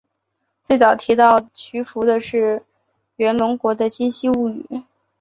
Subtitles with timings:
[0.63, 2.65] 最早提到徐福的是
[3.17, 4.81] 源隆国的今昔物语。